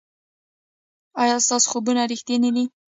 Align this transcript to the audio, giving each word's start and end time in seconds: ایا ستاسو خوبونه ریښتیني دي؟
ایا 1.21 1.35
ستاسو 1.45 1.67
خوبونه 1.71 2.01
ریښتیني 2.11 2.49
دي؟ 2.55 2.65